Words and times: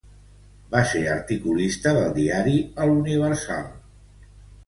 Va 0.75 0.79
ser 0.91 1.01
articulista 1.15 1.91
del 1.97 2.09
diari 2.17 2.55
El 2.85 2.93
Universal. 2.95 3.71